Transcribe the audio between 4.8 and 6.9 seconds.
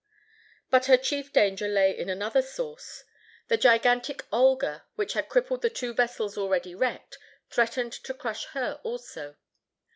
which had crippled the two vessels already